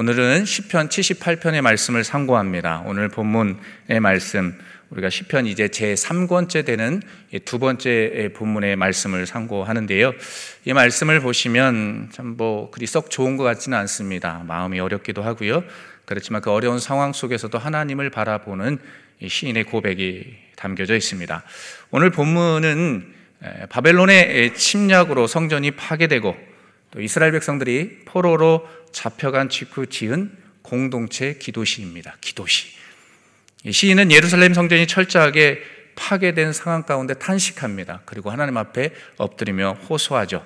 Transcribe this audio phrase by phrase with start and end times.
[0.00, 2.84] 오늘은 시편 78편의 말씀을 상고합니다.
[2.86, 7.02] 오늘 본문의 말씀 우리가 시편 이제 제 3권째 되는
[7.44, 10.14] 두 번째 본문의 말씀을 상고하는데요.
[10.64, 14.42] 이 말씀을 보시면 참 뭐 그리 썩 좋은 것 같지는 않습니다.
[14.46, 15.64] 마음이 어렵기도 하고요.
[16.06, 18.78] 그렇지만 그 어려운 상황 속에서도 하나님을 바라보는
[19.28, 21.42] 시인의 고백이 담겨져 있습니다.
[21.90, 23.04] 오늘 본문은
[23.68, 26.49] 바벨론의 침략으로 성전이 파괴되고
[26.90, 32.16] 또 이스라엘 백성들이 포로로 잡혀간 직후 지은 공동체 기도시입니다.
[32.20, 32.68] 기도시.
[33.70, 35.62] 시인은 예루살렘 성전이 철저하게
[35.94, 38.02] 파괴된 상황 가운데 탄식합니다.
[38.06, 40.44] 그리고 하나님 앞에 엎드리며 호소하죠.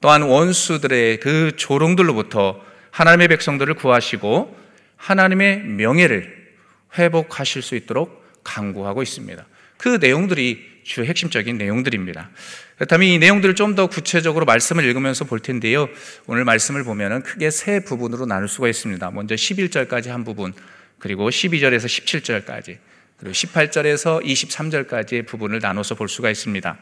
[0.00, 4.56] 또한 원수들의 그 조롱들로부터 하나님의 백성들을 구하시고
[4.96, 6.54] 하나님의 명예를
[6.96, 9.44] 회복하실 수 있도록 강구하고 있습니다.
[9.76, 12.30] 그 내용들이 주 핵심적인 내용들입니다.
[12.76, 15.88] 그렇다면 이 내용들을 좀 더 구체적으로 말씀을 읽으면서 볼 텐데요.
[16.26, 19.10] 오늘 말씀을 보면은 크게 세 부분으로 나눌 수가 있습니다.
[19.10, 20.54] 먼저 11절까지 한 부분,
[20.98, 22.78] 그리고 12절에서 17절까지,
[23.18, 26.78] 그리고 18절에서 23절까지의 부분을 나눠서 볼 수가 있습니다.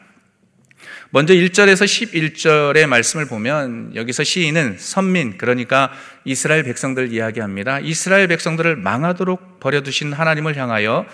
[1.09, 5.91] 먼저 1절에서 11절의 말씀을 보면 여기서 시인은 선민, 그러니까
[6.23, 7.79] 이스라엘 백성들 이야기합니다.
[7.79, 11.05] 이스라엘 백성들을 망하도록 버려두신 하나님을 향하여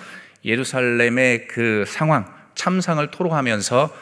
[0.43, 2.25] 예루살렘의 그 상황,
[2.55, 3.95] 참상을 토로하면서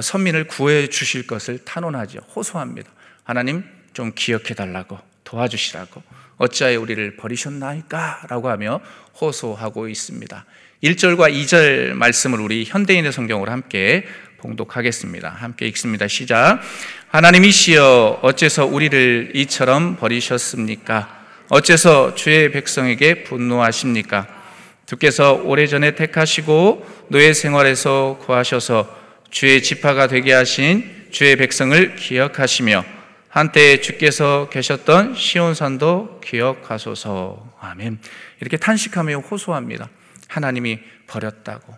[0.00, 2.20] 선민을 구해 주실 것을 탄원하죠.
[2.34, 2.90] 호소합니다.
[3.24, 6.02] 하나님 좀 기억해 달라고 도와주시라고
[6.38, 8.26] 어찌하여 우리를 버리셨나이까?
[8.28, 8.80] 라고 하며
[9.20, 10.44] 호소하고 있습니다.
[10.82, 14.06] 1절과 2절 말씀을 우리 현대인의 성경으로 함께
[14.38, 15.28] 봉독하겠습니다.
[15.28, 16.08] 함께 읽습니다.
[16.08, 16.60] 시작.
[17.08, 21.22] 하나님이시여 어째서 우리를 이처럼 버리셨습니까?
[21.48, 24.41] 어째서 주의 백성에게 분노하십니까?
[24.86, 32.84] 주께서 오래전에 택하시고 노예 생활에서 구하셔서 주의 지파가 되게 하신 주의 백성을 기억하시며
[33.28, 37.56] 한때 주께서 계셨던 시온산도 기억하소서.
[37.60, 37.98] 아멘.
[38.40, 39.88] 이렇게 탄식하며 호소합니다.
[40.28, 41.74] 하나님이 버렸다고.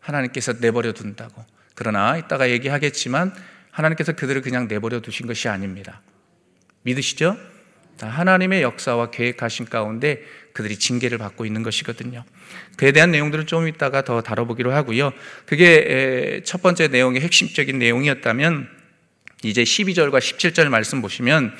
[0.00, 1.44] 하나님께서 내버려 둔다고.
[1.76, 3.32] 그러나 이따가 얘기하겠지만
[3.70, 6.00] 하나님께서 그들을 그냥 내버려 두신 것이 아닙니다.
[6.82, 7.36] 믿으시죠?
[8.00, 10.22] 하나님의 역사와 계획하신 가운데
[10.56, 12.24] 그들이 징계를 받고 있는 것이거든요.
[12.78, 15.12] 그에 대한 내용들은 좀 이따가 더 다뤄보기로 하고요.
[15.44, 18.66] 그게 첫 번째 내용의 핵심적인 내용이었다면
[19.42, 21.54] 이제 12절과 17절 말씀 보시면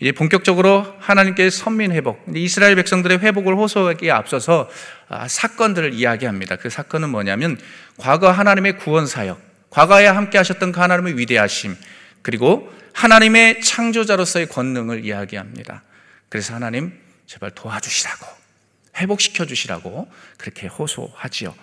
[0.00, 4.70] 이제 본격적으로 하나님께 선민 회복, 이스라엘 백성들의 회복을 호소하기에 앞서서
[5.08, 6.56] 아, 사건들을 이야기합니다.
[6.56, 7.58] 그 사건은 뭐냐면
[7.98, 9.38] 과거 하나님의 구원 사역,
[9.68, 11.76] 과거에 함께 하셨던 그 하나님의 위대하심,
[12.22, 15.82] 그리고 하나님의 창조자로서의 권능을 이야기합니다.
[16.30, 18.26] 그래서 하나님 제발 도와주시라고
[18.96, 21.54] 회복시켜 주시라고 그렇게 호소하지요.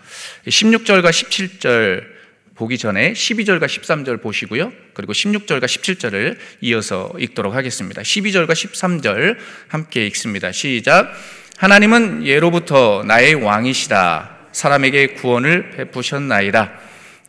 [0.48, 2.06] 16절과 17절
[2.54, 4.72] 보기 전에 12절과 13절 보시고요.
[4.94, 8.02] 그리고 16절과 17절을 이어서 읽도록 하겠습니다.
[8.02, 9.38] 12절과 13절
[9.68, 10.52] 함께 읽습니다.
[10.52, 11.12] 시작.
[11.58, 14.38] 하나님은 예로부터 나의 왕이시다.
[14.52, 16.80] 사람에게 구원을 베푸셨나이다.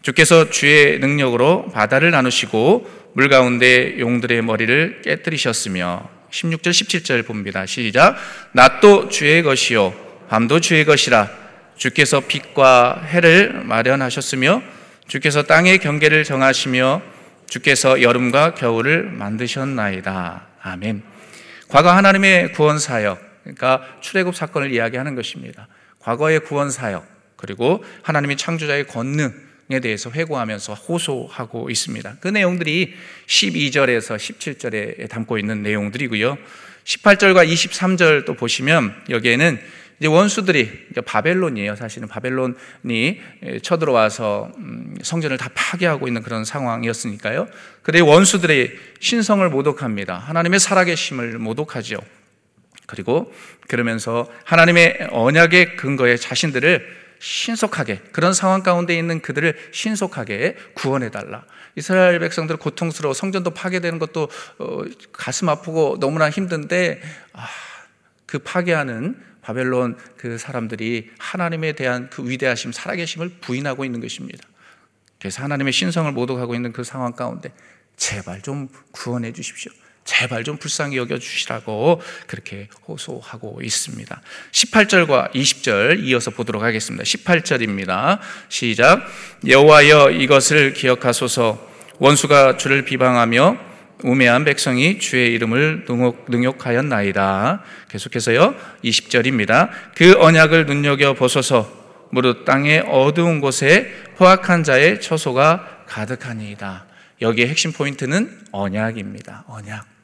[0.03, 7.66] 주께서 주의 능력으로 바다를 나누시고 물 가운데 용들의 머리를 깨뜨리셨으며 16절 17절 봅니다.
[7.66, 8.16] 시작.
[8.53, 9.94] 낮도 주의 것이요
[10.28, 11.31] 밤도 주의 것이라
[11.76, 14.62] 주께서 빛과 해를 마련하셨으며
[15.06, 17.03] 주께서 땅의 경계를 정하시며
[17.48, 20.47] 주께서 여름과 겨울을 만드셨나이다.
[20.62, 21.03] 아멘.
[21.69, 25.69] 과거 하나님의 구원 사역, 그러니까 출애굽 사건을 이야기하는 것입니다.
[26.00, 27.06] 과거의 구원 사역,
[27.37, 29.32] 그리고 하나님의 창조자의 권능,
[29.69, 32.19] 에 대해서 회고하면서 호소하고 있습니다.
[32.21, 32.94] 그 내용들이
[33.27, 36.38] 12절에서 17절에 담고 있는 내용들이고요.
[36.84, 39.59] 18절과 23절 또 보시면 여기에는
[39.99, 41.75] 이제 원수들이 그러니까 바벨론이에요.
[41.75, 43.21] 사실은 바벨론이
[43.62, 47.49] 쳐들어와서 음, 성전을 다 파괴하고 있는 그런 상황이었으니까요.
[47.82, 50.16] 그때 원수들의 신성을 모독합니다.
[50.16, 51.97] 하나님의 살아계심을 모독하죠.
[52.87, 53.32] 그리고
[53.66, 61.44] 그러면서 하나님의 언약의 근거에 자신들을 신속하게 그런 상황 가운데 있는 그들을 신속하게 구원해 달라.
[61.77, 64.28] 이스라엘 백성들 고통스러워 성전도 파괴되는 것도
[64.59, 64.82] 어,
[65.12, 67.00] 가슴 아프고 너무나 힘든데
[67.34, 67.47] 아,
[68.25, 74.46] 그 파괴하는 바벨론 그 사람들이 하나님에 대한 그 위대하심, 살아계심을 부인하고 있는 것입니다.
[75.20, 77.52] 그래서 하나님의 신성을 모독하고 있는 그 상황 가운데
[77.96, 79.73] 제발 좀 구원해 주십시오.
[80.06, 84.23] 제발 좀 불쌍히 여겨 주시라고 그렇게 호소하고 있습니다.
[84.53, 87.05] 18절과 20절 이어서 보도록 하겠습니다.
[87.05, 88.20] 18절입니다.
[88.49, 89.06] 시작.
[89.47, 93.58] 여호와여 이것을 기억하소서 원수가 주를 비방하며
[94.05, 95.87] 우매한 백성이 주의 이름을
[96.29, 98.55] 능욕, 하였나이다 계속해서요.
[98.85, 99.70] 20절입니다.
[99.94, 101.70] 그 언약을 눈여겨 보소서
[102.11, 106.87] 무릇 땅의 어두운 곳에 포악한 자의 처소가 가득하니이다.
[107.23, 109.44] 여기에 핵심 포인트는 언약입니다.
[109.49, 109.95] 언약.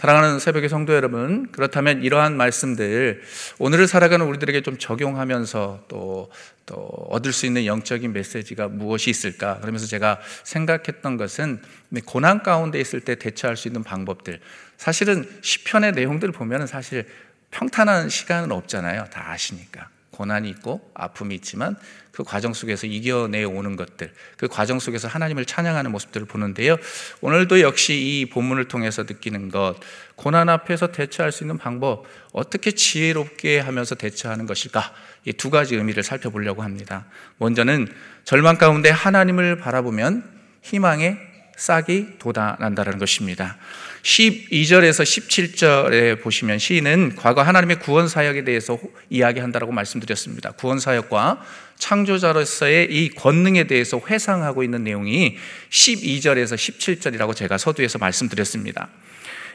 [0.00, 3.20] 사랑하는 새벽의 성도 여러분, 그렇다면 이러한 말씀들
[3.58, 6.30] 오늘을 살아가는 우리들에게 좀 적용하면서 또,
[6.64, 6.76] 또
[7.10, 9.58] 얻을 수 있는 영적인 메시지가 무엇이 있을까?
[9.60, 11.60] 그러면서 제가 생각했던 것은
[12.06, 14.40] 고난 가운데 있을 때 대처할 수 있는 방법들.
[14.78, 17.06] 사실은 시편의 내용들을 보면 사실
[17.50, 19.04] 평탄한 시간은 없잖아요.
[19.10, 19.90] 다 아시니까.
[20.20, 21.76] 고난이 있고 아픔이 있지만
[22.12, 26.76] 그 과정 속에서 이겨내 오는 것들, 그 과정 속에서 하나님을 찬양하는 모습들을 보는데요.
[27.22, 29.76] 오늘도 역시 이 본문을 통해서 느끼는 것,
[30.16, 34.92] 고난 앞에서 대처할 수 있는 방법, 어떻게 지혜롭게 하면서 대처하는 것일까?
[35.24, 37.06] 이 두 가지 의미를 살펴보려고 합니다.
[37.38, 37.88] 먼저는
[38.24, 40.22] 절망 가운데 하나님을 바라보면
[40.60, 41.29] 희망의
[41.60, 43.58] 싹이 돋아난다는 것입니다.
[44.02, 48.78] 12절에서 17절에 보시면 시인은 과거 하나님의 구원 사역에 대해서
[49.10, 50.52] 이야기한다라고 말씀드렸습니다.
[50.52, 51.44] 구원 사역과
[51.76, 55.36] 창조자로서의 이 권능에 대해서 회상하고 있는 내용이
[55.68, 58.88] 12절에서 17절이라고 제가 서두에서 말씀드렸습니다.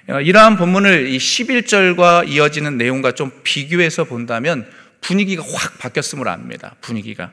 [0.08, 4.70] 어, 이러한 본문을 이 11절과 이어지는 내용과 좀 비교해서 본다면
[5.02, 6.76] 분위기가 확 바뀌었음을 압니다.
[6.82, 7.32] 분위기가.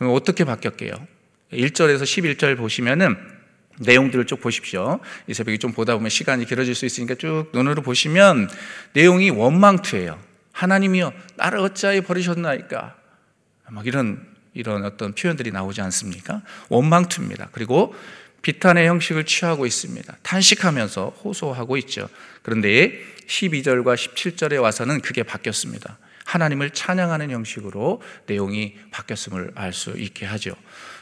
[0.00, 1.06] 어떻게 바뀌었게요?
[1.52, 3.37] 1절에서 11절 보시면은
[3.80, 5.00] 내용들을 쭉 보십시오.
[5.26, 8.48] 이 새벽에 좀 보다 보면 시간이 길어질 수 있으니까 쭉 눈으로 보시면
[8.92, 10.18] 내용이 원망투예요.
[10.52, 12.96] 하나님이여 나를 어찌하여 버리셨나이까?
[13.70, 16.42] 막 이런 이런 어떤 표현들이 나오지 않습니까?
[16.68, 17.50] 원망투입니다.
[17.52, 17.94] 그리고
[18.42, 20.16] 비탄의 형식을 취하고 있습니다.
[20.22, 22.08] 탄식하면서 호소하고 있죠.
[22.42, 25.98] 그런데 12절과 17절에 와서는 그게 바뀌었습니다.
[26.28, 30.52] 하나님을 찬양하는 형식으로 내용이 바뀌었음을 알 수 있게 하죠.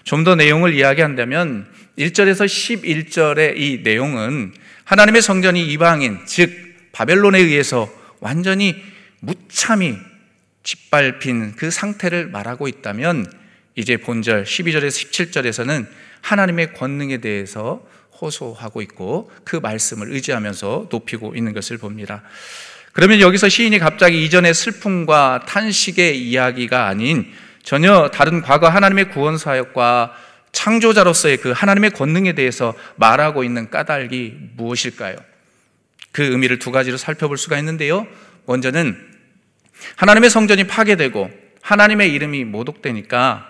[0.05, 1.67] 좀 더 내용을 이야기한다면
[1.99, 6.52] 1절에서 11절의 이 내용은 하나님의 성전이 이방인, 즉
[6.93, 7.90] 바벨론에 의해서
[8.20, 8.76] 완전히
[9.19, 9.96] 무참히
[10.62, 13.26] 짓밟힌 그 상태를 말하고 있다면
[13.75, 15.88] 이제 본절 12절에서 17절에서는
[16.20, 17.84] 하나님의 권능에 대해서
[18.20, 22.22] 호소하고 있고 그 말씀을 의지하면서 높이고 있는 것을 봅니다.
[22.96, 27.31] 그러면 여기서 시인이 갑자기 이전의 슬픔과 탄식의 이야기가 아닌
[27.62, 30.14] 전혀 다른 과거 하나님의 구원 사역과
[30.52, 35.14] 창조자로서의 그 하나님의 권능에 대해서 말하고 있는 까닭이 무엇일까요?
[36.10, 38.06] 그 의미를 두 가지로 살펴볼 수가 있는데요.
[38.46, 38.98] 먼저는
[39.96, 43.46] 하나님의 성전이 파괴되고 하나님의 이름이 모독되니까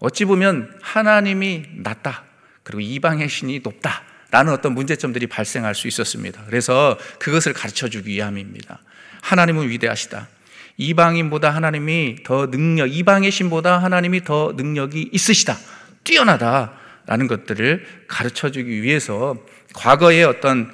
[0.00, 2.24] 어찌 보면 하나님이 낮다.
[2.62, 4.02] 그리고 이방의 신이 높다.
[4.32, 6.42] 라는 어떤 문제점들이 발생할 수 있었습니다.
[6.46, 8.80] 그래서 그것을 가르쳐 주기 위함입니다.
[9.20, 10.26] 하나님은 위대하시다.
[10.78, 15.56] 이방인보다 하나님이 더 능력, 이방의 신보다 하나님이 더 능력이 있으시다.
[16.02, 16.72] 뛰어나다.
[17.04, 19.36] 라는 것들을 가르쳐 주기 위해서
[19.74, 20.72] 과거의 어떤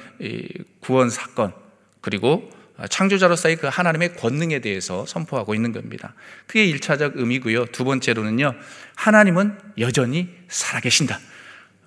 [0.80, 1.52] 구원 사건,
[2.00, 2.50] 그리고
[2.90, 6.14] 창조자로서의 그 하나님의 권능에 대해서 선포하고 있는 겁니다.
[6.46, 7.66] 그게 1차적 의미고요.
[7.66, 8.54] 두 번째로는요.
[8.94, 11.18] 하나님은 여전히 살아계신다.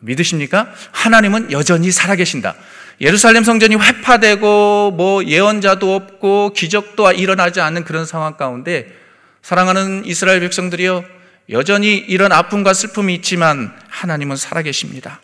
[0.01, 0.74] 믿으십니까?
[0.92, 2.56] 하나님은 여전히 살아계신다.
[3.00, 8.94] 예루살렘 성전이 회파되고 뭐 예언자도 없고 기적도 일어나지 않는 그런 상황 가운데
[9.42, 11.03] 사랑하는 이스라엘 백성들이요
[11.50, 15.19] 여전히 이런 아픔과 슬픔이 있지만 하나님은 살아계십니다.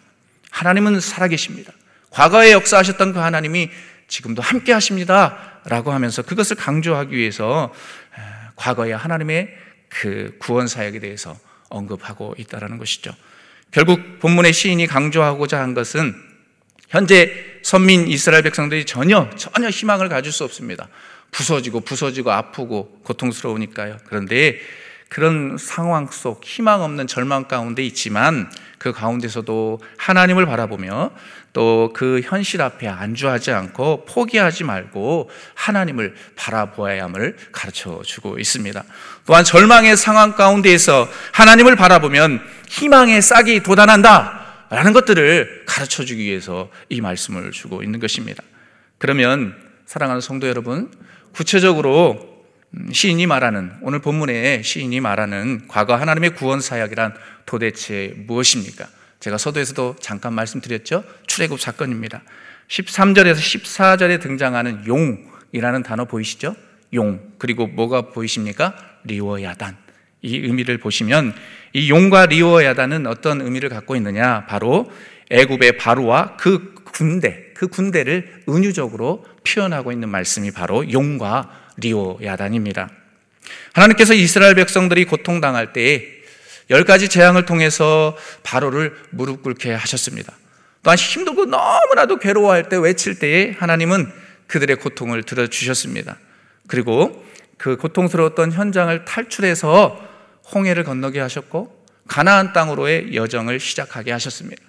[0.50, 1.71] 하나님은 살아계십니다.
[2.09, 3.69] 과거에 역사하셨던 그 하나님이
[4.07, 5.38] 지금도 함께 하십니다.
[5.65, 7.73] 라고 하면서 그것을 강조하기 위해서
[8.56, 9.56] 과거의 하나님의
[9.89, 11.38] 그 구원 사역에 대해서
[11.69, 13.13] 언급하고 있다는 것이죠.
[13.72, 16.16] 결국 본문의 시인이 강조하고자 한 것은
[16.90, 17.31] 현재
[17.64, 20.88] 선민 이스라엘 백성들이 전혀 전혀 희망을 가질 수 없습니다.
[21.31, 23.97] 부서지고 부서지고 아프고 고통스러우니까요.
[24.06, 24.59] 그런데
[25.09, 31.11] 그런 상황 속 희망 없는 절망 가운데 있지만 그 가운데서도 하나님을 바라보며
[31.54, 38.83] 또 그 현실 앞에 안주하지 않고 포기하지 말고 하나님을 바라보아야 함을 가르쳐 주고 있습니다.
[39.26, 44.45] 또한 절망의 상황 가운데에서 하나님을 바라보면 희망의 싹이 돋아난다.
[44.69, 48.44] 라는 것들을 가르쳐 주기 위해서 이 말씀을 주고 있는 것입니다.
[48.97, 50.92] 그러면 사랑하는 성도 여러분,
[51.33, 52.27] 구체적으로 음,
[52.92, 57.14] 시인이 말하는 오늘 본문에 시인이 말하는 과거 하나님의 구원 사역이란
[57.45, 58.88] 도대체 무엇입니까?
[59.19, 61.04] 제가 서도에서도 잠깐 말씀드렸죠.
[61.26, 62.21] 출애굽 사건입니다.
[62.68, 66.56] 13절에서 14절에 등장하는 용이라는 단어 보이시죠?
[66.94, 67.19] 용.
[67.38, 68.76] 그리고 뭐가 보이십니까?
[69.06, 69.78] 리워야단.
[70.21, 71.33] 이 의미를 보시면
[71.74, 74.45] 이 용과 리워야단은 어떤 의미를 갖고 있느냐?
[74.45, 74.92] 바로
[75.30, 82.90] 애굽의 바로와 그 군대, 그 군대를 은유적으로 표현하고 있는 말씀이 바로 용과 리오 야단입니다.
[83.74, 86.06] 하나님께서 이스라엘 백성들이 고통당할 때에
[86.69, 90.34] 열 가지 재앙을 통해서 바로를 무릎 꿇게 하셨습니다.
[90.84, 94.12] 또한 힘들고 너무나도 괴로워할 때 외칠 때에 하나님은
[94.48, 96.18] 그들의 고통을 들어주셨습니다.
[96.68, 97.26] 그리고
[97.57, 100.07] 그 고통스러웠던 현장을 탈출해서
[100.54, 104.62] 홍해를 건너게 하셨고 가나안 땅으로의 여정을 시작하게 하셨습니다.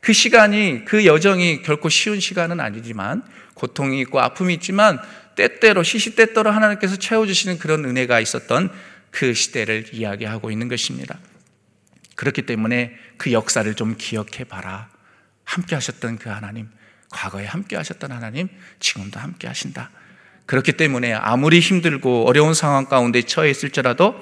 [0.00, 3.22] 그 시간이, 그 여정이 결코 쉬운 시간은 아니지만,
[3.54, 5.00] 고통이 있고 아픔이 있지만,
[5.38, 8.70] 때때로, 시시때때로 하나님께서 채워주시는 그런 은혜가 있었던
[9.12, 11.18] 그 시대를 이야기하고 있는 것입니다.
[12.16, 14.88] 그렇기 때문에 그 역사를 좀 기억해 봐라.
[15.44, 16.68] 함께 하셨던 그 하나님,
[17.10, 18.48] 과거에 함께 하셨던 하나님,
[18.80, 19.90] 지금도 함께 하신다.
[20.46, 24.16] 그렇기 때문에 아무리 힘들고 어려운 상황 가운데 처해 있을지라도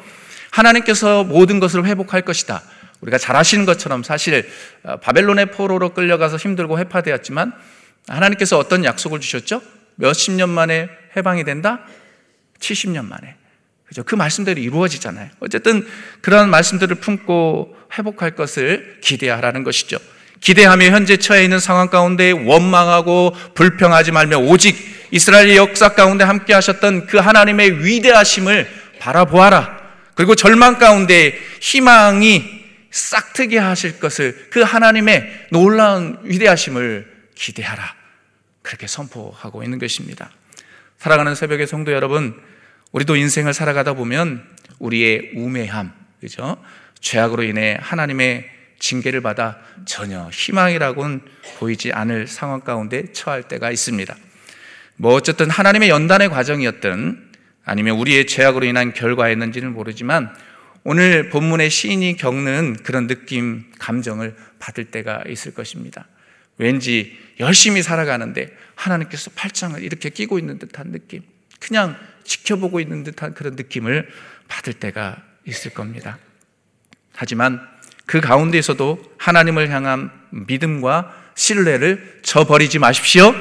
[0.50, 2.62] 하나님께서 모든 것을 회복할 것이다.
[3.00, 4.49] 우리가 잘 아시는 것처럼 사실
[4.82, 7.52] 어, 바벨론의 포로로 끌려가서 힘들고 회파되었지만
[8.06, 9.62] 하나님께서 어떤 약속을 주셨죠?
[9.96, 11.80] 몇십 년 만에 해방이 된다?
[12.61, 13.37] 70년 만에.
[13.87, 14.02] 그죠?
[14.02, 15.30] 그 말씀대로 이루어지잖아요.
[15.40, 15.87] 어쨌든
[16.20, 19.99] 그런 말씀들을 품고 회복할 것을 기대하라는 것이죠.
[20.40, 24.76] 기대하며 현재 처해 있는 상황 가운데 원망하고 불평하지 말며 오직
[25.11, 28.68] 이스라엘의 역사 가운데 함께 하셨던 그 하나님의 위대하심을
[28.99, 29.76] 바라보아라.
[30.14, 37.94] 그리고 절망 가운데 희망이 싹트게 하실 것을 그 하나님의 놀라운 위대하심을 기대하라.
[38.62, 40.30] 그렇게 선포하고 있는 것입니다.
[40.98, 42.34] 사랑하는 새벽의 성도 여러분,
[42.92, 44.42] 우리도 인생을 살아가다 보면
[44.78, 46.56] 우리의 우매함, 그죠?
[47.00, 48.48] 죄악으로 인해 하나님의
[48.78, 51.20] 징계를 받아 전혀 희망이라고는
[51.58, 54.14] 보이지 않을 상황 가운데 처할 때가 있습니다.
[54.96, 57.26] 뭐 어쨌든 하나님의 연단의 과정이었든
[57.64, 60.34] 아니면 우리의 죄악으로 인한 결과였는지는 모르지만
[60.84, 66.06] 오늘 본문의 시인이 겪는 그런 느낌, 감정을 받을 때가 있을 것입니다.
[66.58, 71.22] 왠지 열심히 살아가는데 하나님께서 팔짱을 이렇게 끼고 있는 듯한 느낌,
[71.60, 74.08] 그냥 지켜보고 있는 듯한 그런 느낌을
[74.48, 76.18] 받을 때가 있을 겁니다.
[77.14, 77.60] 하지만
[78.04, 83.34] 그 가운데에서도 하나님을 향한 믿음과 신뢰를 저버리지 마십시오.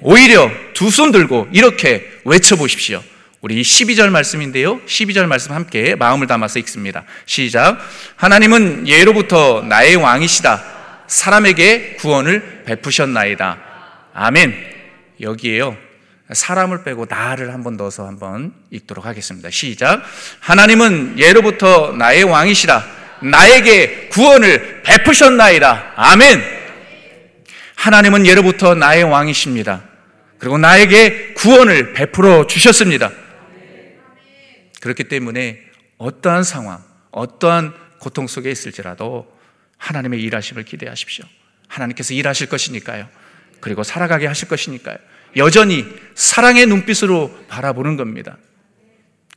[0.00, 3.02] 오히려 두 손 들고 이렇게 외쳐보십시오.
[3.40, 4.80] 우리 12절 말씀인데요.
[4.86, 7.04] 12절 말씀 함께 마음을 담아서 읽습니다.
[7.26, 7.78] 시작.
[8.16, 10.71] 하나님은 예로부터 나의 왕이시다.
[11.12, 13.58] 사람에게 구원을 베푸셨나이다.
[14.14, 14.54] 아멘.
[15.20, 15.76] 여기에요.
[16.32, 19.50] 사람을 빼고 나를 한번 넣어서 한번 읽도록 하겠습니다.
[19.50, 20.02] 시작.
[20.40, 22.82] 하나님은 예로부터 나의 왕이시라.
[23.20, 25.92] 나에게 구원을 베푸셨나이다.
[25.96, 26.42] 아멘.
[27.76, 29.82] 하나님은 예로부터 나의 왕이십니다.
[30.38, 33.10] 그리고 나에게 구원을 베풀어 주셨습니다.
[34.80, 35.58] 그렇기 때문에
[35.98, 39.41] 어떠한 상황, 어떠한 고통 속에 있을지라도
[39.82, 41.24] 하나님의 일하심을 기대하십시오.
[41.66, 43.08] 하나님께서 일하실 것이니까요.
[43.60, 44.96] 그리고 살아가게 하실 것이니까요.
[45.36, 45.84] 여전히
[46.14, 48.38] 사랑의 눈빛으로 바라보는 겁니다.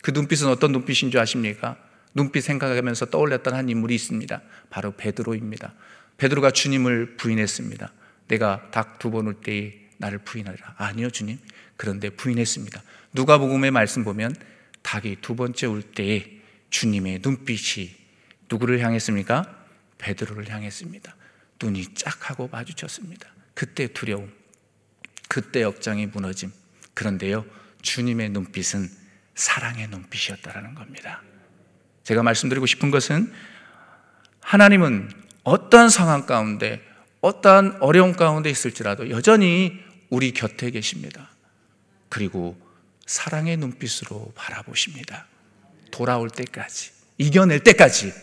[0.03, 1.77] 그 눈빛은 어떤 눈빛인 줄 아십니까?
[2.13, 4.41] 눈빛 생각하면서 떠올렸던 한 인물이 있습니다.
[4.69, 5.73] 바로 베드로입니다.
[6.17, 7.91] 베드로가 주님을 부인했습니다.
[8.27, 10.75] 내가 닭 두번울 때에 나를 부인하리라.
[10.77, 11.39] 아니요, 주님.
[11.75, 12.83] 그런데 부인했습니다.
[13.13, 14.35] 누가복음의 말씀 보면
[14.83, 17.95] 닭이 두 번째 울 때에 주님의 눈빛이
[18.49, 19.64] 누구를 향했습니까?
[19.97, 21.15] 베드로를 향했습니다.
[21.61, 23.29] 눈이 짝 하고 마주쳤습니다.
[23.53, 24.31] 그때 두려움,
[25.27, 26.51] 그때 억장이 무너짐.
[26.93, 27.45] 그런데요,
[27.81, 28.89] 주님의 눈빛은
[29.35, 31.21] 사랑의 눈빛이었다라는 겁니다.
[32.03, 33.33] 제가 말씀드리고 싶은 것은
[34.41, 35.09] 하나님은
[35.43, 36.81] 어떠한 상황 가운데,
[37.21, 41.29] 어떠한 어려움 가운데 있을지라도 여전히 우리 곁에 계십니다.
[42.09, 42.57] 그리고
[43.05, 45.27] 사랑의 눈빛으로 바라보십니다.
[45.91, 48.13] 돌아올 때까지, 이겨낼 때까지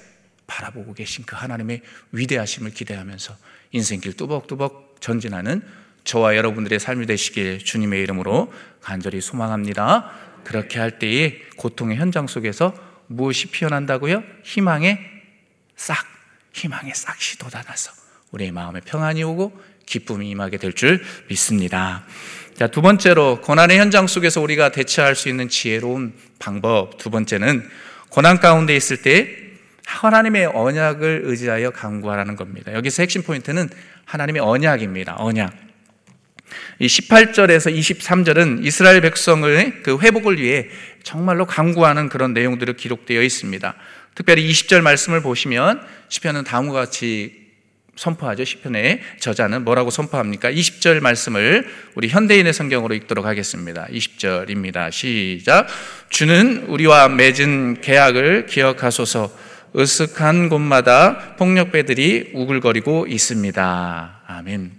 [0.46, 1.82] 바라보고 계신 그 하나님의
[2.12, 3.37] 위대하심을 기대하면서
[3.72, 5.62] 인생길 뚜벅뚜벅 전진하는
[6.04, 10.11] 저와 여러분들의 삶이 되시길 주님의 이름으로 간절히 소망합니다.
[10.44, 12.75] 그렇게 할 때에 고통의 현장 속에서
[13.06, 14.22] 무엇이 피어난다고요?
[14.44, 14.99] 희망의
[15.76, 16.04] 싹,
[16.52, 17.92] 희망의 싹이 돋아나서
[18.32, 22.04] 우리의 마음에 평안이 오고 기쁨이 임하게 될 줄 믿습니다.
[22.56, 27.68] 자, 두 번째로 고난의 현장 속에서 우리가 대처할 수 있는 지혜로운 방법 두 번째는
[28.08, 29.41] 고난 가운데 있을 때
[29.92, 32.72] 하나님의 언약을 의지하여 강구하라는 겁니다.
[32.72, 33.68] 여기서 핵심 포인트는
[34.04, 35.16] 하나님의 언약입니다.
[35.18, 35.52] 언약.
[36.78, 40.68] 이 18절에서 23절은 이스라엘 백성의 그 회복을 위해
[41.02, 43.75] 정말로 강구하는 그런 내용들이 기록되어 있습니다.
[44.14, 47.42] 특별히 20절 말씀을 보시면 시편은 다음과 같이
[47.96, 48.44] 선포하죠.
[48.44, 50.50] 시편의 저자는 뭐라고 선포합니까?
[50.50, 53.87] 20절 말씀을 우리 현대인의 성경으로 읽도록 하겠습니다.
[53.90, 54.90] 20절입니다.
[54.90, 55.66] 시작.
[56.08, 64.22] 주는 우리와 맺은 계약을 기억하소서 으슥한 곳마다 폭력배들이 우글거리고 있습니다.
[64.26, 64.72] 아멘.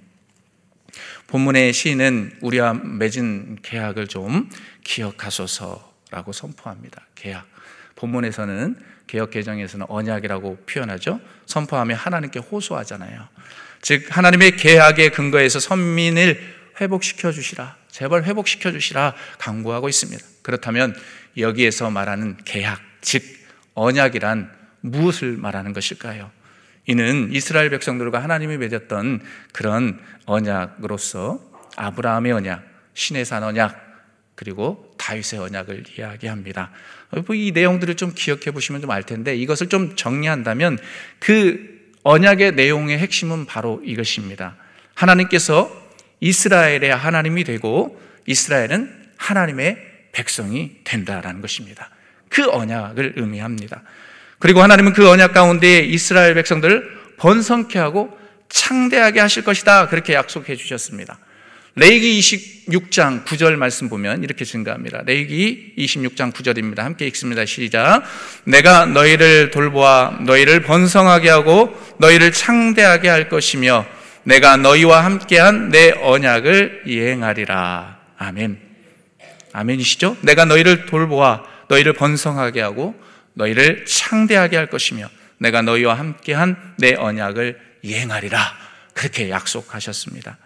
[1.28, 4.50] 본문의 시인은 우리와 맺은 계약을 좀
[4.84, 7.08] 기억하소서라고 선포합니다.
[7.16, 7.48] 계약.
[7.96, 8.76] 본문에서는
[9.08, 11.20] 개혁 개정에서는 언약이라고 표현하죠.
[11.48, 13.28] 선포하며 하나님께 호소하잖아요.
[13.82, 16.40] 즉 하나님의 계약의 근거에서 선민을
[16.80, 17.78] 회복시켜 주시라.
[17.90, 20.24] 제발 회복시켜 주시라 강구하고 있습니다.
[20.42, 20.96] 그렇다면
[21.38, 23.24] 여기에서 말하는 계약, 즉
[23.74, 26.30] 언약이란 무엇을 말하는 것일까요?
[26.86, 29.22] 이는 이스라엘 백성들과 하나님이 맺었던
[29.54, 31.40] 그런 언약으로서
[31.78, 32.64] 아브라함의 언약,
[32.94, 33.82] 신의 산 언약,
[34.36, 36.72] 그리고 다윗의 언약을 이야기합니다.
[37.34, 40.78] 이 내용들을 좀 기억해 보시면 좀 알 텐데 이것을 좀 정리한다면
[41.20, 44.58] 그 언약의 내용의 핵심은 바로 이것입니다.
[44.96, 45.72] 하나님께서
[46.20, 49.78] 이스라엘의 하나님이 되고 이스라엘은 하나님의
[50.12, 51.90] 백성이 된다라는 것입니다.
[52.30, 53.84] 그 언약을 의미합니다.
[54.44, 58.10] 그리고 하나님은 그 언약 가운데 이스라엘 백성들을 번성케 하고
[58.50, 59.88] 창대하게 하실 것이다.
[59.88, 61.18] 그렇게 약속해 주셨습니다.
[61.76, 65.04] 레이기 26장 9절 말씀 보면 이렇게 증가합니다.
[65.06, 66.80] 레이기 26장 9절입니다.
[66.80, 67.46] 함께 읽습니다.
[67.46, 68.04] 시작.
[68.44, 73.86] 내가 너희를 돌보아 너희를 번성하게 하고 너희를 창대하게 할 것이며
[74.24, 77.98] 내가 너희와 함께한 내 언약을 이행하리라.
[78.18, 78.60] 아멘.
[79.54, 80.18] 아멘이시죠?
[80.20, 82.94] 내가 너희를 돌보아 너희를 번성하게 하고
[83.34, 88.64] 너희를 창대하게 할 것이며 내가 너희와 함께한 내 언약을 이행하리라.
[88.94, 90.38] 그렇게 약속하셨습니다.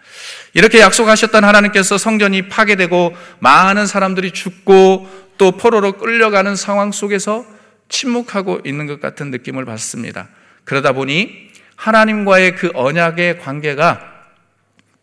[0.54, 7.46] 이렇게 약속하셨던 하나님께서 성전이 파괴되고 많은 사람들이 죽고 또 포로로 끌려가는 상황 속에서
[7.88, 10.28] 침묵하고 있는 것 같은 느낌을 받습니다.
[10.64, 14.14] 그러다 보니 하나님과의 그 언약의 관계가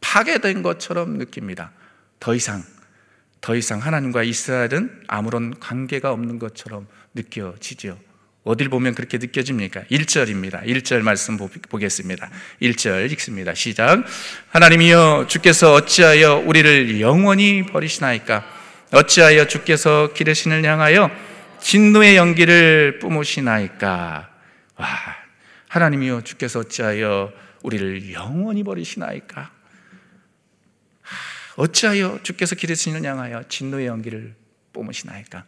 [0.02, 1.72] 파괴된 것처럼 느낍니다.
[2.20, 2.64] 더 이상,
[3.42, 7.98] 더 이상 하나님과 이스라엘은 아무런 관계가 없는 것처럼 느껴지죠.
[8.44, 9.86] 어딜 보면 그렇게 느껴집니까?
[9.86, 10.64] 1절입니다.
[10.66, 12.30] 1절 말씀 보겠습니다.
[12.62, 13.56] 1절 읽습니다.
[13.56, 14.04] 시작.
[14.50, 18.46] 하나님이여 주께서 어찌하여 우리를 영원히 버리시나이까?
[18.92, 21.10] 어찌하여 주께서 기르신을 향하여
[21.60, 24.30] 진노의 연기를 뿜으시나이까?
[24.76, 24.88] 와,
[25.68, 29.52] 하나님이여 주께서 어찌하여 우리를 영원히 버리시나이까?
[31.56, 34.36] 어찌하여 주께서 기르신을 향하여 진노의 연기를
[34.72, 35.46] 뿜으시나이까?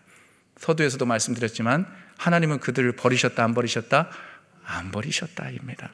[0.60, 1.86] 서두에서도 말씀드렸지만
[2.18, 4.10] 하나님은 그들을 버리셨다 안 버리셨다?
[4.66, 5.90] 안 버리셨다입니다.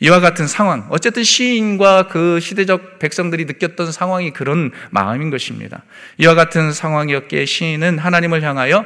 [0.00, 5.84] 이와 같은 상황, 어쨌든 시인과 그 시대적 백성들이 느꼈던 상황이 그런 마음인 것입니다.
[6.18, 8.84] 이와 같은 상황이었기에 시인은 하나님을 향하여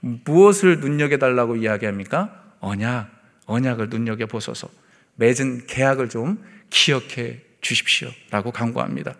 [0.00, 2.42] 무엇을 눈여겨달라고 이야기합니까?
[2.60, 3.08] 언약,
[3.46, 4.68] 언약을 눈여겨보소서.
[5.16, 8.08] 맺은 계약을 좀 기억해 주십시오.
[8.30, 9.14] 라고 강구합니다.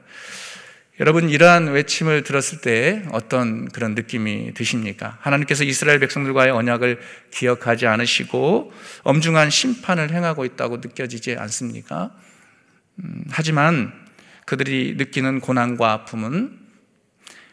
[1.00, 5.16] 여러분 이러한 외침을 들었을 때 어떤 그런 느낌이 드십니까?
[5.20, 8.72] 하나님께서 이스라엘 백성들과의 언약을 기억하지 않으시고
[9.04, 12.11] 엄중한 심판을 행하고 있다고 느껴지지 않습니까?
[12.96, 13.92] 음, 하지만
[14.44, 16.58] 그들이 느끼는 고난과 아픔은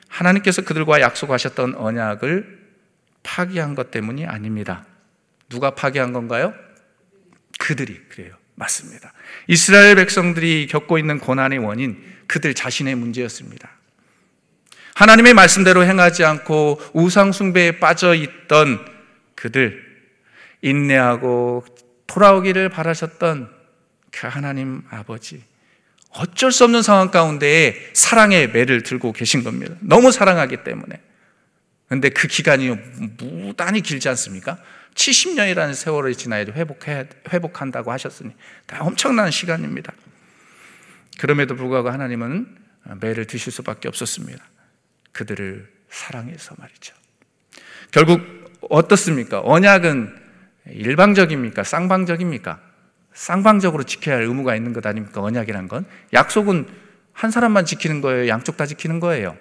[0.08, 2.65] 하나님께서 그들과 약속하셨던 언약을
[3.21, 4.88] 파기한 것 때문이 아닙니다.
[5.49, 6.55] 누가 파기한 건가요?
[7.60, 8.36] 그들이 그래요.
[8.56, 9.13] 맞습니다.
[9.48, 13.70] 이스라엘 백성들이 겪고 있는 고난의 원인, 그들 자신의 문제였습니다.
[14.96, 18.86] 하나님의 말씀대로 행하지 않고 우상숭배에 빠져 있던
[19.36, 19.84] 그들,
[20.62, 21.65] 인내하고
[22.08, 23.52] 돌아오기를 바라셨던
[24.12, 25.44] 그 하나님 아버지,
[26.10, 29.76] 어쩔 수 없는 상황 가운데 사랑의 매를 들고 계신 겁니다.
[29.82, 31.02] 너무 사랑하기 때문에.
[31.89, 32.70] 근데 그 기간이
[33.18, 34.58] 무단히 길지 않습니까?
[34.95, 38.34] 70년이라는 세월이 지나야 회복해, 회복한다고 하셨으니
[38.79, 39.93] 엄청난 시간입니다.
[41.19, 42.58] 그럼에도 불구하고 하나님은
[43.01, 44.43] 매를 드실 수밖에 없었습니다.
[45.12, 46.95] 그들을 사랑해서 말이죠.
[47.91, 48.21] 결국
[48.69, 49.41] 어떻습니까?
[49.41, 50.15] 언약은
[50.71, 51.63] 일방적입니까?
[51.63, 52.60] 쌍방적입니까?
[53.13, 55.21] 쌍방적으로 지켜야 할 의무가 있는 것 아닙니까?
[55.21, 56.67] 언약이란 건 약속은
[57.13, 58.27] 한 사람만 지키는 거예요.
[58.27, 59.38] 양쪽 다 지키는 거예요.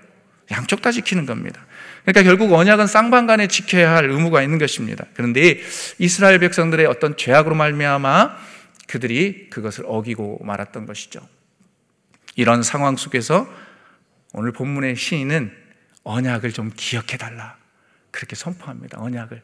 [0.51, 1.65] 양쪽 다 지키는 겁니다.
[2.03, 5.07] 그러니까 결국 언약은 쌍방간에 지켜야 할 의무가 있는 것입니다.
[5.15, 5.61] 그런데
[5.99, 8.37] 이스라엘 백성들의 어떤 죄악으로 말미암아
[8.87, 11.27] 그들이 그것을 어기고 말았던 것이죠.
[12.37, 13.49] 이런 상황 속에서
[14.33, 15.53] 오늘 본문의 시인은
[16.03, 17.57] 언약을 좀 기억해 달라.
[18.11, 19.01] 그렇게 선포합니다.
[19.01, 19.43] 언약을.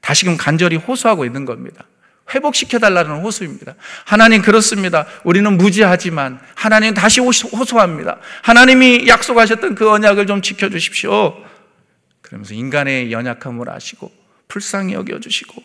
[0.00, 1.84] 다시금 간절히 호소하고 있는 겁니다.
[2.30, 3.74] 회복시켜 달라는 호소입니다.
[4.04, 5.06] 하나님 그렇습니다.
[5.24, 8.18] 우리는 무지하지만 하나님 다시 호소합니다.
[8.42, 11.36] 하나님이 약속하셨던 그 언약을 좀 지켜 주십시오.
[12.22, 14.10] 그러면서 인간의 연약함을 아시고
[14.48, 15.62] 불쌍히 여겨 주시고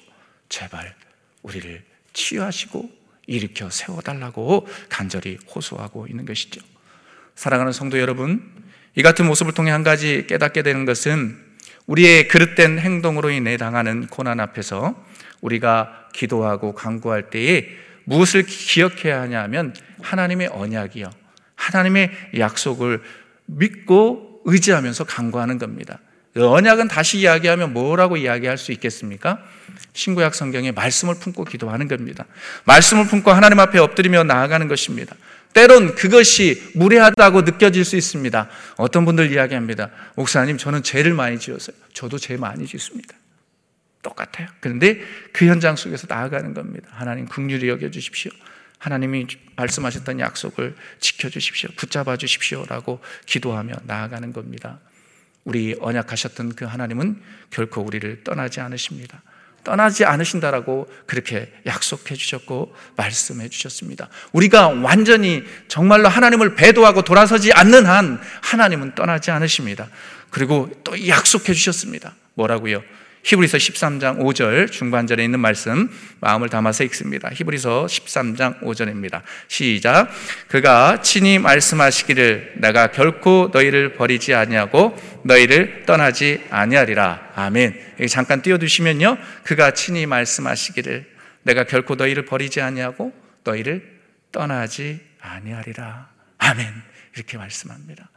[0.49, 0.95] 제발
[1.43, 2.89] 우리를 치유하시고
[3.27, 6.61] 일으켜 세워달라고 간절히 호소하고 있는 것이죠.
[7.35, 8.41] 사랑하는 성도 여러분,
[8.95, 11.37] 이 같은 모습을 통해 한 가지 깨닫게 되는 것은
[11.85, 15.05] 우리의 그릇된 행동으로 인해 당하는 고난 앞에서
[15.41, 17.67] 우리가 기도하고 간구할 때에
[18.05, 21.09] 무엇을 기억해야 하냐면 하나님의 언약이요.
[21.55, 23.01] 하나님의 약속을
[23.45, 25.99] 믿고 의지하면서 간구하는 겁니다.
[26.35, 29.43] 언약은 다시 이야기하면 뭐라고 이야기할 수 있겠습니까?
[29.93, 32.25] 신구약 성경에 말씀을 품고 기도하는 겁니다.
[32.65, 35.15] 말씀을 품고 하나님 앞에 엎드리며 나아가는 것입니다.
[35.53, 38.49] 때론 그것이 무례하다고 느껴질 수 있습니다.
[38.77, 39.89] 어떤 분들 이야기합니다.
[40.15, 41.75] 목사님, 저는 죄를 많이 지었어요.
[41.93, 43.15] 저도 죄 많이 짓습니다.
[44.07, 44.47] 똑같아요.
[44.61, 45.01] 그런데
[45.33, 46.87] 그 현장 속에서 나아가는 겁니다.
[46.91, 48.31] 하나님 국률이 여겨 주십시오.
[48.79, 51.69] 하나님이 말씀하셨던 약속을 지켜 주십시오.
[51.75, 54.79] 붙잡아 주십시오라고 기도하며 나아가는 겁니다.
[55.43, 59.21] 우리 언약하셨던 그 하나님은 결코 우리를 떠나지 않으십니다.
[59.63, 64.07] 떠나지 않으신다라고 그렇게 약속해 주셨고 말씀해 주셨습니다.
[64.31, 69.89] 우리가 완전히 정말로 하나님을 배도하고 돌아서지 않는 한 하나님은 떠나지 않으십니다.
[70.29, 72.15] 그리고 또 약속해 주셨습니다.
[72.35, 72.81] 뭐라고요?
[73.27, 75.89] 히브리서 13장 5절 중반절에 있는 말씀
[76.21, 77.29] 마음을 담아서 읽습니다.
[77.33, 79.21] 히브리서 13장 5절입니다.
[79.49, 80.09] 시작.
[80.47, 87.33] 그가 친히 말씀하시기를 내가 결코 너희를 버리지 아니하고 너희를 떠나지 아니하리라.
[87.35, 87.77] 아멘.
[87.99, 89.17] 여기 잠깐 띄워 두시면요.
[89.43, 91.05] 그가 친히 말씀하시기를
[91.43, 93.11] 내가 결코 너희를 버리지 아니하고
[93.43, 93.99] 너희를
[94.31, 96.09] 떠나지 아니하리라.
[96.37, 96.73] 아멘.
[97.13, 98.09] 이렇게 말씀합니다.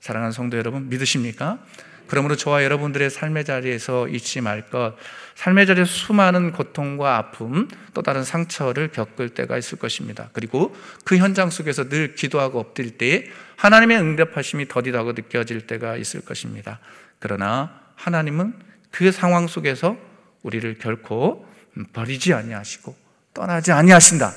[0.00, 1.58] 사랑하는 성도 여러분 믿으십니까?
[2.06, 4.94] 그러므로 저와 여러분들의 삶의 자리에서 잊지 말 것,
[5.36, 10.28] 삶의 자리에서 수많은 고통과 아픔, 또 다른 상처를 겪을 때가 있을 것입니다.
[10.32, 13.24] 그리고 그 현장 속에서 늘 기도하고 엎드릴 때에
[13.56, 16.78] 하나님의 응답하심이 더디다고 느껴질 때가 있을 것입니다.
[17.18, 18.54] 그러나 하나님은
[18.90, 19.96] 그 상황 속에서
[20.42, 21.48] 우리를 결코
[21.92, 22.94] 버리지 아니하시고
[23.32, 24.32] 떠나지 아니하신다.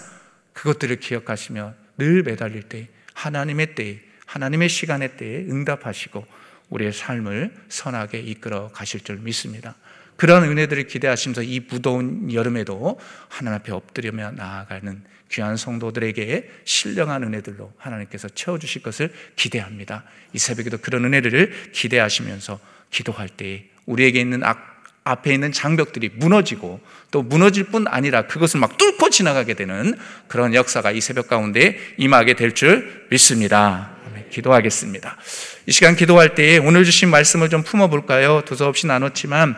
[0.54, 6.26] 그것들을 기억하시며 늘 매달릴 때 하나님의 때에 하나님의 시간의 때에 응답하시고
[6.70, 9.76] 우리의 삶을 선하게 이끌어 가실 줄 믿습니다.
[10.16, 13.00] 그런 은혜들을 기대하시면서 이 무더운 여름에도
[13.30, 20.04] 하나님 앞에 엎드려며 나아가는 귀한 성도들에게 신령한 은혜들로 하나님께서 채워주실 것을 기대합니다.
[20.34, 26.80] 이 새벽에도 그런 은혜를 기대하시면서 기도할 때 우리에게 있는 악, 앞에 있는 장벽들이 무너지고
[27.12, 29.94] 또 무너질 뿐 아니라 그것을 막 뚫고 지나가게 되는
[30.28, 33.97] 그런 역사가 이 새벽 가운데 임하게 될 줄 믿습니다.
[34.30, 35.18] 기도하겠습니다.
[35.66, 38.44] 이 시간 기도할 때에 오늘 주신 말씀을 좀 품어볼까요?
[38.46, 39.56] 두서없이 나눴지만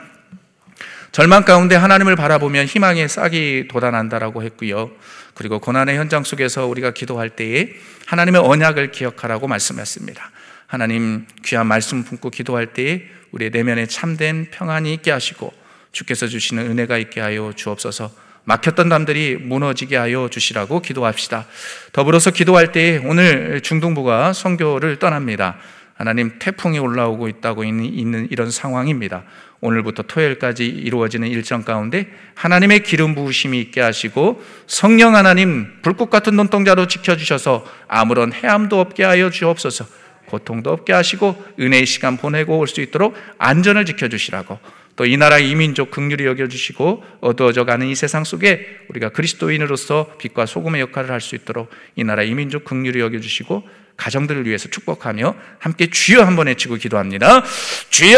[1.12, 4.92] 절망 가운데 하나님을 바라보면 희망의 싹이 돋아난다라고 했고요.
[5.34, 7.70] 그리고 고난의 현장 속에서 우리가 기도할 때에
[8.06, 10.32] 하나님의 언약을 기억하라고 말씀했습니다.
[10.68, 15.52] 하나님 귀한 말씀 품고 기도할 때에 우리의 내면에 참된 평안이 있게 하시고
[15.92, 18.29] 주께서 주시는 은혜가 있게 하여 주옵소서.
[18.50, 21.46] 막혔던 담들이 무너지게 하여 주시라고 기도합시다.
[21.94, 25.58] 더불어서 기도할 때 오늘 중동부가 선교를 떠납니다.
[25.94, 29.24] 하나님 태풍이 올라오고 있다고 있는 이런 상황입니다.
[29.62, 36.88] 오늘부터 토요일까지 이루어지는 일정 가운데 하나님의 기름 부으심이 있게 하시고 성령 하나님 불꽃 같은 눈동자로
[36.88, 39.86] 지켜주셔서 아무런 해함도 없게 하여 주옵소서
[40.26, 44.58] 고통도 없게 하시고 은혜의 시간 보내고 올 수 있도록 안전을 지켜주시라고
[45.00, 50.82] 또 이 나라 이민족 극률이 여겨주시고 어두워져 가는 이 세상 속에 우리가 그리스도인으로서 빛과 소금의
[50.82, 53.64] 역할을 할 수 있도록 이 나라 이민족 극률이 여겨주시고
[54.00, 57.44] 가정들을 위해서 축복하며 함께 주여 한번 외치고 기도합니다.
[57.90, 58.18] 주여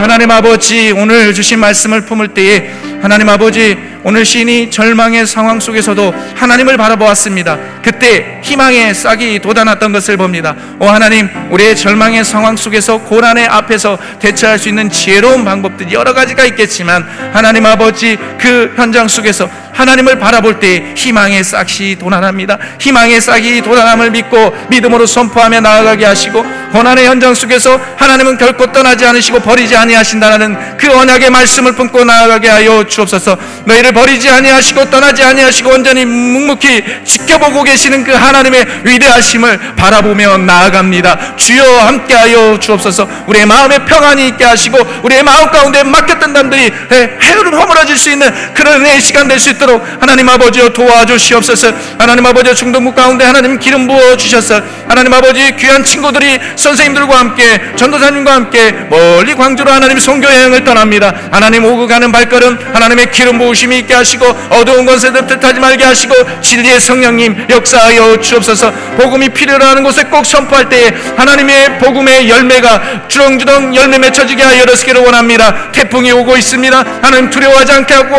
[0.00, 2.70] 하나님 아버지 오늘 주신 말씀을 품을 때에
[3.02, 7.58] 하나님 아버지 오늘 시인이 절망의 상황 속에서도 하나님을 바라보았습니다.
[7.82, 10.54] 그때 희망의 싹이 돋아났던 것을 봅니다.
[10.78, 16.44] 오 하나님, 우리의 절망의 상황 속에서 고난의 앞에서 대처할 수 있는 지혜로운 방법들이 여러 가지가
[16.46, 22.58] 있겠지만 하나님 아버지 그 현장 속에서 하나님을 바라볼 때 희망의 싹이 돋아납니다.
[22.80, 29.40] 희망의 싹이 돋아남을 믿고 믿음으로 선포하며 나아가게 하시고 고난의 현장 속에서 하나님은 결코 떠나지 않으시고
[29.40, 33.36] 버리지 아니하신다는 그 언약의 말씀을 품고 나아가게 하여 주옵소서.
[33.64, 41.36] 너희를 버리지 아니하시고 떠나지 아니하시고 온전히 묵묵히 지켜보고 계시는 그 하나님의 위대하심을 바라보며 나아갑니다.
[41.36, 43.08] 주여 함께하여 주옵소서.
[43.26, 48.80] 우리의 마음에 평안이 있게 하시고 우리의 마음 가운데 막혔던 담들이 해를 허물어질 수 있는 그런
[48.80, 51.72] 은혜의 시간 될 수 있도록 하나님 아버지여 도와주시옵소서.
[51.98, 58.32] 하나님 아버지 중동부 가운데 하나님 기름 부어 주셔서 하나님 아버지 귀한 친구들이 선생님들과 함께 전도사님과
[58.32, 61.14] 함께 멀리 광주로 하나님 선교 여행을 떠납니다.
[61.30, 66.80] 하나님 오고 가는 발걸음 하나님의 기름 부으심이 있게 하시고 어두운 것에 듭뜻하지 말게 하시고 진리의
[66.80, 68.72] 성령님 역사하여 주옵소서.
[68.96, 75.02] 복음이 필요로 하는 곳에 꼭 선포할 때에 하나님의 복음의 열매가 주렁주렁 열매 맺혀지게 하여 여러시기를
[75.02, 75.70] 원합니다.
[75.72, 76.84] 태풍이 오고 있습니다.
[77.02, 78.18] 하나님 두려워하지 않게 하고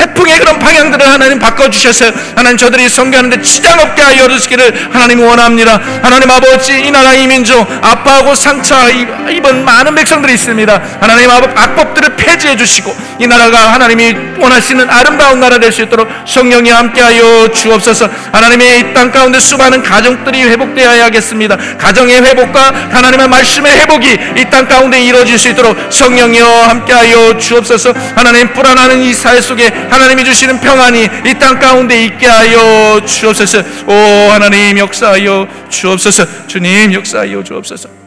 [0.00, 5.80] 태풍의 그런 방향들을 하나님 바꿔주셔서 하나님 저들이 성교하는데 지장 없게 하여 주시기를 하나님 원합니다.
[6.02, 10.82] 하나님 아버지 이 나라 이민족 아파하고 상처 입은 많은 백성들이 있습니다.
[11.00, 17.52] 하나님 악법들을 폐지해 주시고 이 나라가 하나님이 원하시는 아름다운 나라 될 수 있도록 성령이 함께하여
[17.52, 18.08] 주옵소서.
[18.32, 21.56] 하나님의 이 땅 가운데 수많은 가정들이 회복되어야 하겠습니다.
[21.78, 24.06] 가정의 회복과 하나님의 말씀의 회복이
[24.36, 27.92] 이 땅 가운데 이루어질 수 있도록 성령이여 함께하여 주옵소서.
[28.16, 33.62] 하나님 불안하는 이 사회 속에 하나님이 주시는 평안이 이 땅 가운데 있게 하여 주옵소서.
[33.86, 36.46] 오 하나님 역사하여 주옵소서.
[36.48, 37.59] 주님 역사하여 주옵소서.
[37.62, 37.99] Job's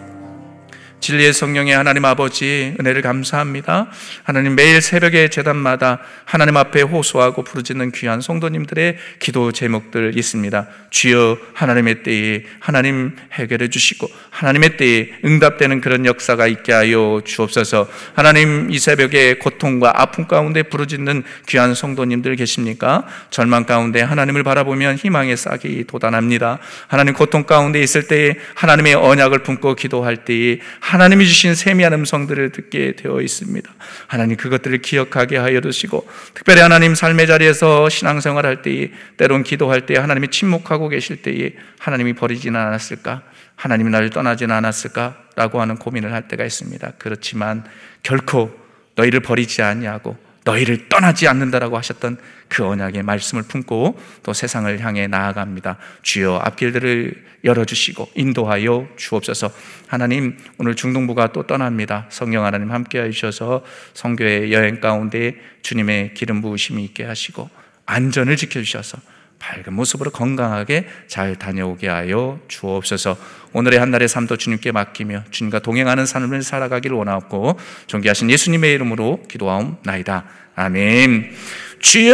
[1.04, 3.88] 진리의 성령의 하나님 아버지 은혜를 감사합니다.
[4.24, 10.66] 하나님 매일 새벽에 재단마다 하나님 앞에 호소하고 부르짖는 귀한 성도님들의 기도 제목들 있습니다.
[10.92, 17.90] 주여 하나님의 때에 하나님 해결해 주시고 하나님의 때에 응답되는 그런 역사가 있게 하여 주옵소서.
[18.16, 23.06] 하나님 이 새벽에 고통과 아픔 가운데 부르짖는 귀한 성도님들 계십니까?
[23.30, 26.60] 절망 가운데 하나님을 바라보면 희망의 싹이 돋아납니다.
[26.88, 30.60] 하나님 고통 가운데 있을 때에 하나님의 언약을 품고 기도할 때에
[30.94, 33.68] 하나님이 주신 세미한 음성들을 듣게 되어 있습니다.
[34.06, 39.98] 하나님 그것들을 기억하게 하여 주시고 특별히 하나님 삶의 자리에서 신앙생활 할 때에 때론 기도할 때에
[39.98, 43.24] 하나님이 침묵하고 계실 때에 하나님이 버리지는 않았을까?
[43.56, 45.18] 하나님이 나를 떠나지는 않았을까?
[45.36, 46.92] 라고 하는 고민을 할 때가 있습니다.
[47.00, 47.64] 그렇지만
[48.04, 48.56] 결코
[48.94, 55.78] 너희를 버리지 아니하고 너희를 떠나지 않는다라고 하셨던 그 언약의 말씀을 품고 또 세상을 향해 나아갑니다.
[56.02, 59.52] 주여 앞길들을 열어주시고 인도하여 주옵소서.
[59.88, 62.08] 하나님 오늘 중동부가 또 떠납니다.
[62.10, 67.50] 성령 하나님 함께해 주셔서 성교의 여행 가운데 주님의 기름 부으심이 있게 하시고
[67.86, 68.98] 안전을 지켜주셔서
[69.44, 73.18] 밝은 모습으로 건강하게 잘 다녀오게 하여 주옵소서.
[73.52, 80.24] 오늘의 한날의 삶도 주님께 맡기며 주님과 동행하는 삶을 살아가기를 원하옵고 존귀하신 예수님의 이름으로 기도하옵나이다.
[80.56, 81.36] 아멘.
[81.80, 82.14] 주여,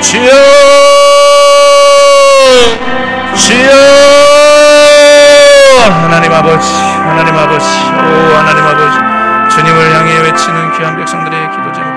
[0.00, 0.30] 주여,
[3.36, 3.70] 주여,
[5.90, 11.89] 하나님 아버지, 하나님 아버지, 오 하나님 아버지, 주님을 향해 외치는 귀한 백성들의 기도 제목들을